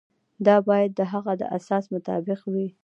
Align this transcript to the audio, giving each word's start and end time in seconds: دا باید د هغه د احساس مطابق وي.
دا 0.45 0.55
باید 0.67 0.91
د 0.95 1.01
هغه 1.11 1.33
د 1.41 1.43
احساس 1.55 1.83
مطابق 1.93 2.39
وي. 2.53 2.67